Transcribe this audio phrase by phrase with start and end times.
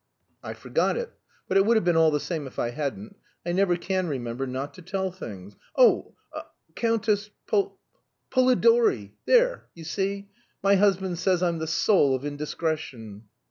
[0.43, 1.13] "I forgot it.
[1.47, 3.17] But it would have been all the same if I hadn't.
[3.45, 5.55] I never can remember not to tell things.
[5.77, 6.15] Oh
[6.73, 7.73] Countess Poli
[8.31, 9.13] Polidori!
[9.27, 10.27] There you see.
[10.63, 13.25] My husband says I'm the soul of indiscretion."